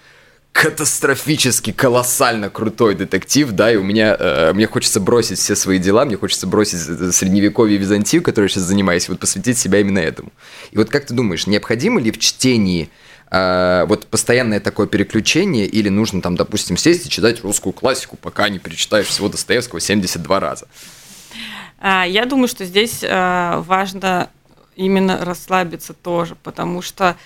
[0.62, 6.06] катастрофически, колоссально крутой детектив, да, и у меня, э, мне хочется бросить все свои дела,
[6.06, 6.80] мне хочется бросить
[7.14, 10.32] средневековье Византию, которой я сейчас занимаюсь, вот посвятить себя именно этому.
[10.70, 12.88] И вот как ты думаешь, необходимо ли в чтении
[13.30, 18.48] э, вот постоянное такое переключение, или нужно там, допустим, сесть и читать русскую классику, пока
[18.48, 20.68] не перечитаешь всего Достоевского 72 раза?
[21.78, 24.30] А, я думаю, что здесь э, важно
[24.74, 27.16] именно расслабиться тоже, потому что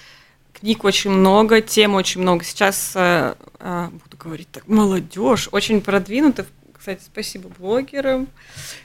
[0.61, 2.45] книг очень много, тем очень много.
[2.45, 6.47] Сейчас э, э, буду говорить так, молодежь очень продвинута.
[6.79, 8.27] Кстати, спасибо блогерам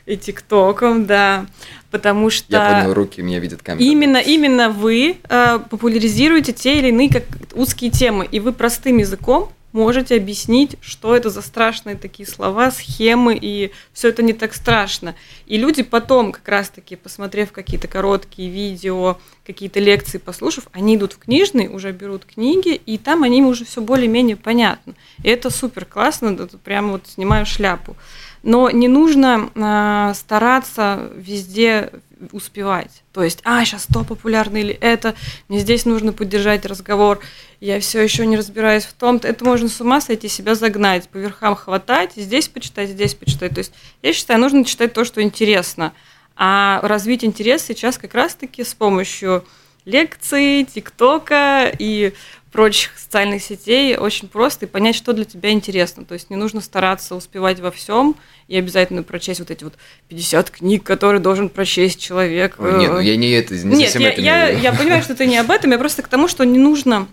[0.06, 1.46] и тиктокам, да,
[1.92, 2.52] потому что...
[2.52, 3.86] Я поднял руки, меня видят камеры.
[3.86, 9.50] Именно, именно вы э, популяризируете те или иные как узкие темы, и вы простым языком
[9.76, 15.16] можете объяснить, что это за страшные такие слова, схемы, и все это не так страшно.
[15.46, 21.18] И люди потом, как раз-таки, посмотрев какие-то короткие видео, какие-то лекции послушав, они идут в
[21.20, 24.94] книжный, уже берут книги, и там они уже все более-менее понятно.
[25.22, 27.96] И это супер классно, прямо вот снимаю шляпу.
[28.44, 31.92] Но не нужно э, стараться везде
[32.32, 33.04] успевать.
[33.14, 35.16] То есть, а, сейчас то популярно или это,
[35.48, 37.20] мне здесь нужно поддержать разговор,
[37.60, 39.28] я все еще не разбираюсь в том, -то.
[39.28, 43.54] это можно с ума сойти, себя загнать, по верхам хватать, здесь почитать, здесь почитать.
[43.54, 45.94] То есть, я считаю, нужно читать то, что интересно.
[46.36, 49.46] А развить интерес сейчас как раз-таки с помощью
[49.86, 52.14] лекций, ТикТока и
[52.56, 56.06] прочих социальных сетей очень просто и понять, что для тебя интересно.
[56.06, 58.16] То есть не нужно стараться успевать во всем
[58.48, 59.74] и обязательно прочесть вот эти вот
[60.08, 62.56] 50 книг, которые должен прочесть человек.
[62.58, 65.36] нет, ну я не это, не Нет, я, это я, я понимаю, что ты не
[65.36, 67.10] об этом, я просто к тому, что не нужно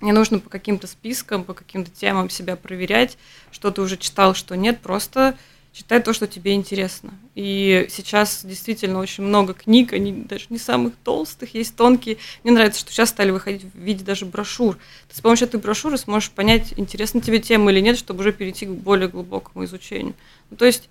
[0.00, 3.16] не нужно по каким-то спискам, по каким-то темам себя проверять,
[3.50, 5.36] что ты уже читал, что нет, просто
[5.74, 7.12] читай то, что тебе интересно.
[7.34, 12.16] И сейчас действительно очень много книг, они даже не самых толстых, есть тонкие.
[12.44, 14.78] Мне нравится, что сейчас стали выходить в виде даже брошюр.
[15.08, 18.66] Ты с помощью этой брошюры сможешь понять, интересна тебе тема или нет, чтобы уже перейти
[18.66, 20.14] к более глубокому изучению.
[20.50, 20.88] Ну, то есть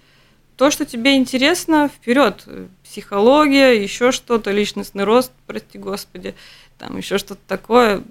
[0.58, 2.46] то, что тебе интересно, вперед.
[2.84, 6.36] Психология, еще что-то, личностный рост, прости господи,
[6.78, 8.04] там еще что-то такое,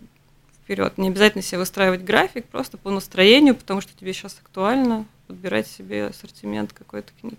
[0.65, 0.97] вперед.
[0.97, 6.07] Не обязательно себе выстраивать график, просто по настроению, потому что тебе сейчас актуально подбирать себе
[6.07, 7.39] ассортимент какой-то книг.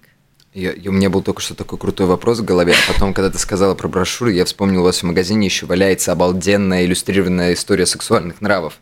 [0.55, 3.37] Я, у меня был только что такой крутой вопрос в голове, а потом, когда ты
[3.37, 8.41] сказала про брошюры, я вспомнил, у вас в магазине еще валяется обалденная иллюстрированная история сексуальных
[8.41, 8.79] нравов.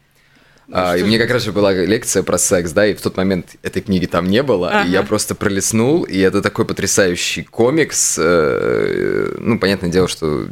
[0.67, 3.17] Ну, а, и мне как раз же была лекция про секс, да, и в тот
[3.17, 4.88] момент этой книги там не было, ага.
[4.88, 8.17] и я просто пролистнул, и это такой потрясающий комикс.
[8.17, 10.47] Э, ну, понятное дело, что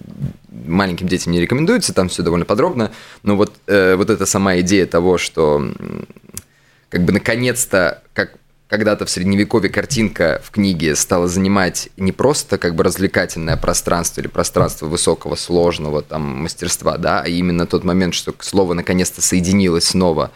[0.52, 2.92] маленьким детям не рекомендуется, там все довольно подробно,
[3.24, 5.72] но вот, э, вот эта сама идея того, что
[6.90, 8.34] как бы наконец-то, как
[8.70, 14.28] когда-то в средневековье картинка в книге стала занимать не просто как бы развлекательное пространство или
[14.28, 20.32] пространство высокого сложного там мастерства, да, а именно тот момент, что слово наконец-то соединилось снова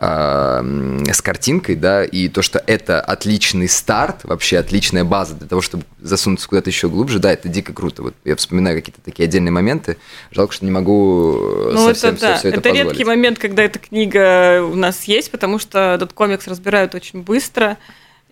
[0.00, 5.84] с картинкой, да, и то, что это отличный старт, вообще отличная база для того, чтобы
[6.00, 8.02] засунуться куда-то еще глубже, да, это дико круто.
[8.02, 9.98] Вот я вспоминаю какие-то такие отдельные моменты.
[10.30, 12.32] Жалко, что не могу э, ну, совсем это, да.
[12.32, 12.88] все, все это, это позволить.
[12.88, 17.76] редкий момент, когда эта книга у нас есть, потому что этот комикс разбирают очень быстро.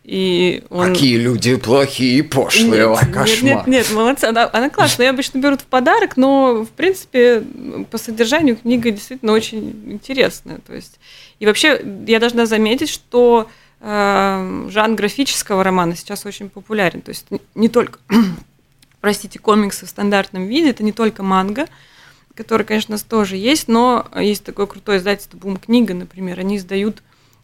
[0.05, 0.95] И он...
[0.95, 3.27] Какие люди плохие и пошлые, нет, Ой, кошмар.
[3.27, 4.25] Нет, нет, нет, молодцы.
[4.25, 7.43] Она, она классная, ее обычно берут в подарок, но, в принципе,
[7.91, 10.61] по содержанию книга действительно очень интересная.
[10.67, 10.99] То есть
[11.41, 13.49] и вообще я должна заметить, что
[13.81, 17.01] э, жанр графического романа сейчас очень популярен.
[17.01, 18.01] То есть не только,
[19.01, 21.67] простите, комиксы в стандартном виде, это не только манга,
[22.35, 26.57] который, конечно, у нас тоже есть, но есть такое крутое издательство Бум Книга, например, они
[26.57, 27.03] издают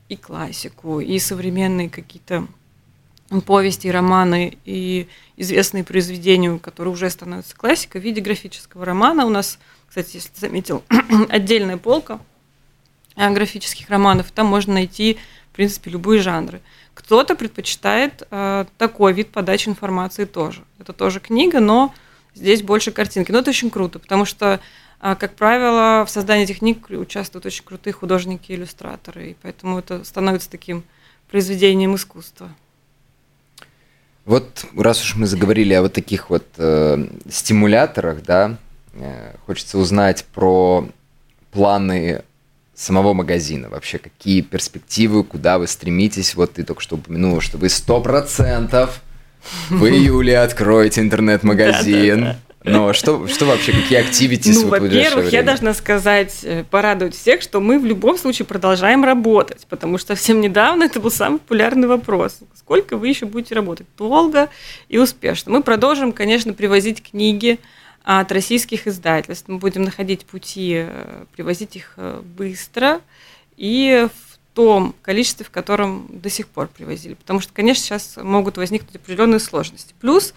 [0.09, 2.47] и классику, и современные какие-то
[3.47, 9.25] повести, романы и известные произведения, которые уже становятся классикой в виде графического романа.
[9.25, 10.85] У нас, кстати, если заметил,
[11.29, 12.19] отдельная полка–
[13.17, 15.19] графических романов, там можно найти,
[15.53, 16.61] в принципе, любые жанры.
[16.95, 20.63] Кто-то предпочитает э, такой вид подачи информации тоже.
[20.79, 21.93] Это тоже книга, но
[22.35, 23.33] здесь больше картинки.
[23.33, 24.61] Но это очень круто, потому что,
[25.01, 29.79] э, как правило, в создании этих книг участвуют очень крутые художники и иллюстраторы, и поэтому
[29.79, 30.85] это становится таким
[31.31, 32.51] произведением искусства.
[34.25, 38.57] Вот раз уж мы заговорили о вот таких вот э, стимуляторах, да,
[38.95, 40.89] э, хочется узнать про
[41.51, 42.23] планы
[42.75, 43.69] самого магазина?
[43.69, 46.35] Вообще, какие перспективы, куда вы стремитесь?
[46.35, 49.01] Вот ты только что упомянула, что вы сто процентов
[49.71, 52.37] в июле откроете интернет-магазин.
[52.65, 57.61] Но что, что вообще, какие активитис ну, во-первых, я должна сказать, э, порадовать всех, что
[57.61, 62.39] мы в любом случае продолжаем работать, потому что совсем недавно это был самый популярный вопрос.
[62.57, 63.87] Сколько вы еще будете работать?
[63.99, 64.49] Долго
[64.89, 65.53] и успешно.
[65.53, 67.59] Мы продолжим, конечно, привозить книги,
[68.05, 69.49] от российских издательств.
[69.49, 73.01] Мы будем находить пути, э, привозить их э, быстро
[73.57, 77.15] и в том количестве, в котором до сих пор привозили.
[77.15, 79.95] Потому что, конечно, сейчас могут возникнуть определенные сложности.
[80.01, 80.35] Плюс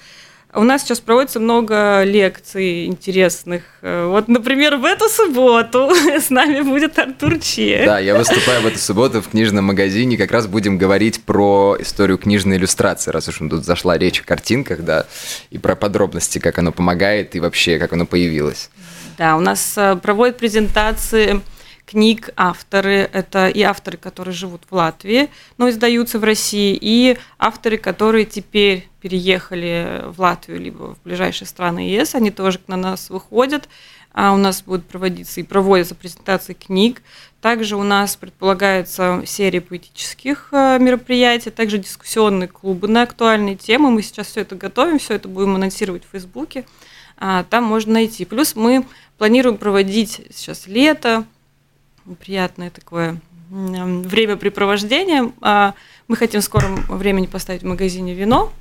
[0.57, 3.63] у нас сейчас проводится много лекций интересных.
[3.81, 7.83] Э, вот, например, в эту субботу с нами будет Артур Че.
[7.85, 10.17] Да, я выступаю в эту субботу в книжном магазине.
[10.17, 14.81] Как раз будем говорить про историю книжной иллюстрации, раз уж тут зашла речь о картинках,
[14.81, 15.05] да,
[15.51, 18.69] и про подробности, как оно помогает и вообще, как оно появилось.
[19.17, 21.41] Да, у нас э, проводят презентации
[21.87, 23.09] книг авторы.
[23.11, 28.87] Это и авторы, которые живут в Латвии, но издаются в России, и авторы, которые теперь
[28.99, 33.69] переехали в Латвию, либо в ближайшие страны ЕС, они тоже на нас выходят.
[34.13, 37.03] А у нас будут проводиться и проводятся презентации книг.
[37.39, 43.91] Также у нас предполагается серия поэтических э, мероприятий, также дискуссионные клубы на актуальные темы.
[43.91, 46.65] Мы сейчас все это готовим, все это будем анонсировать в Фейсбуке.
[47.17, 48.25] А, там можно найти.
[48.25, 48.87] Плюс мы
[49.19, 51.25] планируем проводить сейчас лето,
[52.15, 55.31] приятное такое времяпрепровождение.
[55.41, 55.73] А,
[56.07, 58.51] Мы хотим в скором времени поставить в магазине вино.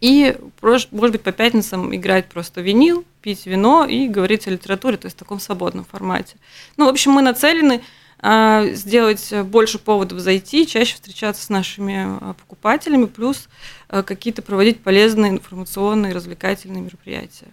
[0.00, 5.06] И, может быть, по пятницам играть просто винил, пить вино и говорить о литературе, то
[5.06, 6.36] есть в таком свободном формате.
[6.76, 7.82] Ну, в общем, мы нацелены
[8.20, 13.48] а, сделать больше поводов зайти, чаще встречаться с нашими а, покупателями, плюс
[13.88, 17.48] а, какие-то проводить полезные информационные, развлекательные мероприятия.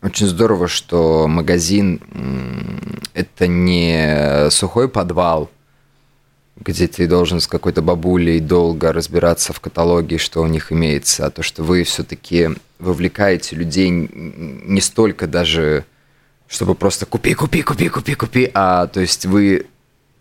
[0.00, 2.00] Очень здорово, что магазин–
[3.14, 5.50] это не сухой подвал,
[6.56, 11.30] где ты должен с какой-то бабулей долго разбираться в каталоге, что у них имеется, а
[11.30, 15.84] то, что вы все-таки вовлекаете людей не столько даже,
[16.46, 19.66] чтобы просто купи, купи, купи, купи, купи, а то есть вы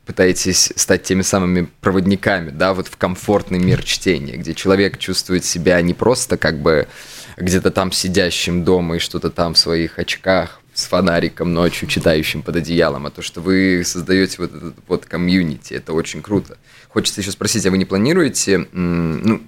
[0.07, 5.80] пытаетесь стать теми самыми проводниками, да, вот в комфортный мир чтения, где человек чувствует себя
[5.82, 6.88] не просто как бы
[7.38, 12.57] где-то там сидящим дома и что-то там в своих очках с фонариком ночью читающим под
[12.57, 16.57] одеялом, а то, что вы создаете вот этот вот комьюнити, это очень круто.
[16.89, 19.41] Хочется еще спросить, а вы не планируете, ну,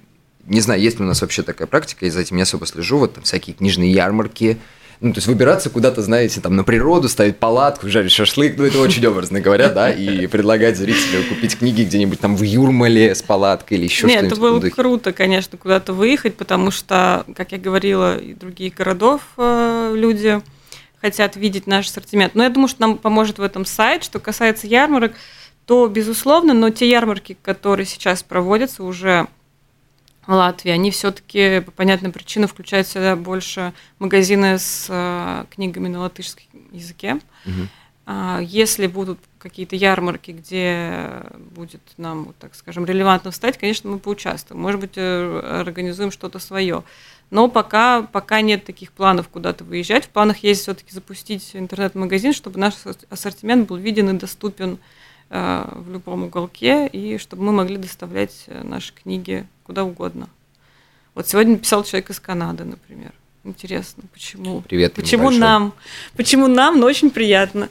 [0.46, 2.98] не знаю, есть ли у нас вообще такая практика, я за этим не особо слежу,
[2.98, 4.58] вот там всякие книжные ярмарки,
[5.00, 8.78] ну, то есть выбираться куда-то, знаете, там на природу, ставить палатку, жарить шашлык, ну, это
[8.78, 13.78] очень образно говоря, да, и предлагать зрителю купить книги где-нибудь там в Юрмале с палаткой
[13.78, 14.22] или еще что-нибудь.
[14.22, 19.22] Нет, это было круто, конечно, куда-то выехать, потому что, как я говорила, и других городов
[19.38, 20.42] э, люди
[21.00, 22.34] хотят видеть наш ассортимент.
[22.34, 24.04] Но я думаю, что нам поможет в этом сайт.
[24.04, 25.12] Что касается ярмарок,
[25.64, 29.28] то, безусловно, но те ярмарки, которые сейчас проводятся уже
[30.36, 36.00] Латвии, они все-таки по понятным причинам включают в себя больше магазины с э, книгами на
[36.00, 37.20] латышском языке.
[37.46, 37.68] Угу.
[38.40, 41.22] Если будут какие-то ярмарки, где
[41.54, 44.60] будет нам, так скажем, релевантно встать, конечно, мы поучаствуем.
[44.60, 46.82] Может быть, э, организуем что-то свое.
[47.30, 50.06] Но пока, пока нет таких планов куда-то выезжать.
[50.06, 52.74] В планах есть все-таки запустить интернет-магазин, чтобы наш
[53.08, 54.78] ассортимент был виден и доступен
[55.30, 60.28] в любом уголке, и чтобы мы могли доставлять э, наши книги куда угодно.
[61.14, 63.12] Вот сегодня писал человек из Канады, например.
[63.44, 64.60] Интересно, почему?
[64.62, 64.94] Привет.
[64.94, 65.72] Почему нам?
[66.16, 67.68] Почему нам, но очень приятно.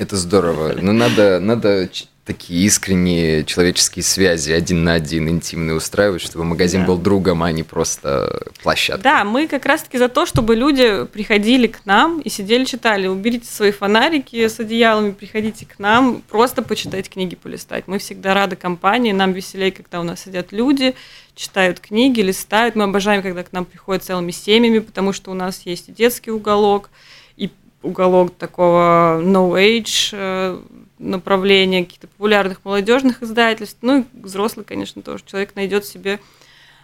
[0.00, 0.72] Это здорово.
[0.80, 1.88] Но надо, надо
[2.24, 6.86] такие искренние человеческие связи один на один, интимные устраивать, чтобы магазин да.
[6.86, 9.02] был другом, а не просто площадкой.
[9.02, 13.08] Да, мы как раз-таки за то, чтобы люди приходили к нам и сидели, читали.
[13.08, 17.88] Уберите свои фонарики с одеялами, приходите к нам, просто почитать книги, полистать.
[17.88, 20.94] Мы всегда рады компании, нам веселее, когда у нас сидят люди,
[21.34, 22.76] читают книги, листают.
[22.76, 26.30] Мы обожаем, когда к нам приходят целыми семьями, потому что у нас есть и детский
[26.30, 26.90] уголок,
[27.36, 27.50] и
[27.82, 30.60] уголок такого no age э,
[31.02, 33.78] направления, каких-то популярных молодежных издательств.
[33.82, 35.24] Ну и взрослый, конечно, тоже.
[35.26, 36.20] Человек найдет себе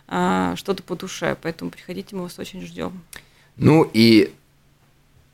[0.06, 3.00] а, что-то по душе, поэтому приходите, мы вас очень ждем.
[3.56, 4.32] Ну и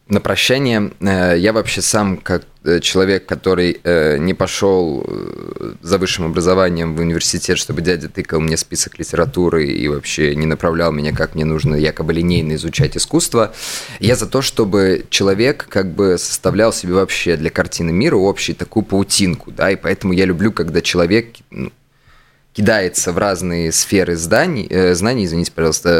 [0.06, 5.06] на прощание, э, я вообще сам, как э, человек, который э, не пошел
[5.80, 10.92] за высшим образованием в университет, чтобы дядя тыкал мне список литературы и вообще не направлял
[10.92, 13.54] меня, как мне нужно якобы линейно изучать искусство,
[13.98, 18.84] я за то, чтобы человек как бы составлял себе вообще для картины мира общую такую
[18.84, 21.72] паутинку, да, и поэтому я люблю, когда человек, ну,
[22.54, 25.90] кидается в разные сферы зданий, э, знаний, извините, пожалуйста,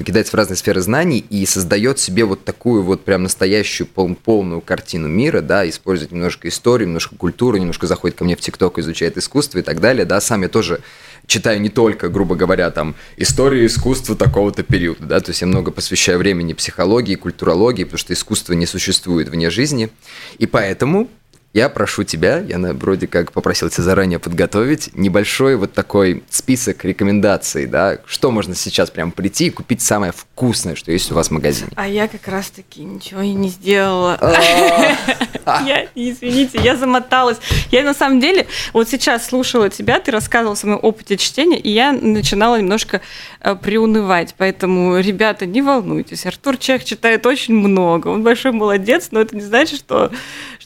[0.00, 4.16] э, кидается в разные сферы знаний и создает себе вот такую вот прям настоящую пол,
[4.16, 8.78] полную картину мира, да, использует немножко историю, немножко культуру, немножко заходит ко мне в ТикТок,
[8.78, 10.80] изучает искусство и так далее, да, сам я тоже
[11.26, 15.70] читаю не только, грубо говоря, там, историю искусства такого-то периода, да, то есть я много
[15.70, 19.90] посвящаю времени психологии, культурологии, потому что искусство не существует вне жизни,
[20.38, 21.08] и поэтому
[21.52, 27.66] я прошу тебя, я вроде как попросил тебя заранее подготовить небольшой вот такой список рекомендаций,
[27.66, 31.30] да, что можно сейчас прям прийти и купить самое вкусное, что есть у вас в
[31.32, 31.70] магазине.
[31.74, 34.16] А я как раз-таки ничего и не сделала.
[34.20, 35.62] А.
[35.66, 37.38] Я, извините, я замоталась.
[37.70, 41.70] Я на самом деле вот сейчас слушала тебя, ты рассказывал о своем опыте чтения, и
[41.70, 43.00] я начинала немножко
[43.40, 44.34] э, приунывать.
[44.36, 46.26] Поэтому, ребята, не волнуйтесь.
[46.26, 48.08] Артур Чех читает очень много.
[48.08, 50.12] Он большой молодец, но это не значит, что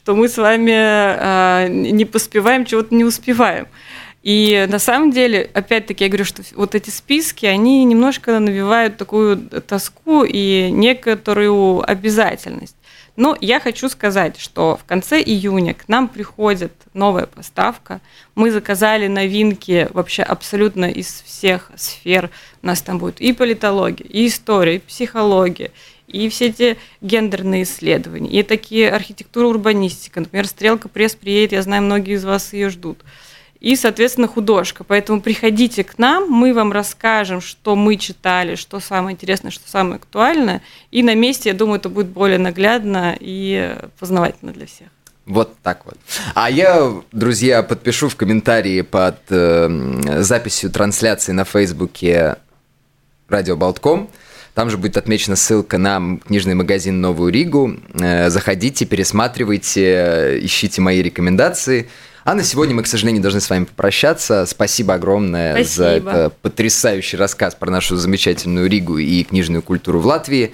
[0.05, 3.65] что мы с вами э, не поспеваем, чего-то не успеваем.
[4.21, 9.37] И на самом деле, опять-таки, я говорю, что вот эти списки, они немножко навевают такую
[9.67, 12.75] тоску и некоторую обязательность.
[13.15, 17.99] Но я хочу сказать, что в конце июня к нам приходит новая поставка.
[18.35, 22.29] Мы заказали новинки вообще абсолютно из всех сфер.
[22.61, 25.71] У нас там будет и политология, и история, и психология,
[26.15, 30.21] и все эти гендерные исследования, и такие архитектура, урбанистика.
[30.21, 32.99] Например, «Стрелка пресс» приедет, я знаю, многие из вас ее ждут.
[33.59, 34.83] И, соответственно, художка.
[34.83, 39.95] Поэтому приходите к нам, мы вам расскажем, что мы читали, что самое интересное, что самое
[39.95, 40.61] актуальное.
[40.91, 44.87] И на месте, я думаю, это будет более наглядно и познавательно для всех.
[45.25, 45.97] Вот так вот.
[46.35, 52.37] А я, друзья, подпишу в комментарии под э, записью трансляции на Фейсбуке
[53.27, 54.09] Радио Болтком.
[54.55, 57.75] Там же будет отмечена ссылка на книжный магазин «Новую Ригу».
[57.93, 61.89] Э, заходите, пересматривайте, ищите мои рекомендации.
[62.23, 64.45] А на сегодня мы, к сожалению, должны с вами попрощаться.
[64.45, 65.75] Спасибо огромное Спасибо.
[65.75, 70.53] за это потрясающий рассказ про нашу замечательную Ригу и книжную культуру в Латвии.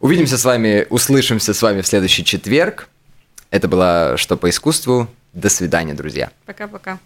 [0.00, 2.88] Увидимся с вами, услышимся с вами в следующий четверг.
[3.50, 5.08] Это было «Что по искусству».
[5.32, 6.30] До свидания, друзья.
[6.44, 6.98] Пока-пока.